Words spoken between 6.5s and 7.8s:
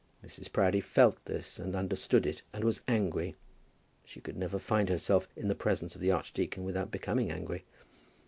without becoming angry.